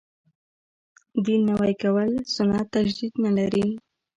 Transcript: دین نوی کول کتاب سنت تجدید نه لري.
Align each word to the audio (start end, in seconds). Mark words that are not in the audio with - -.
دین 1.23 1.41
نوی 1.49 1.73
کول 1.81 2.09
کتاب 2.17 2.29
سنت 2.35 2.65
تجدید 2.73 3.13
نه 3.23 3.31
لري. 3.37 3.67